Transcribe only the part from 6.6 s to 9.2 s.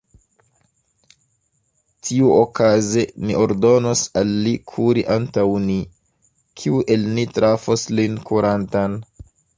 kiu el ni trafos lin kurantan?